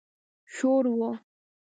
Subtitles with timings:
[0.53, 0.99] شور و.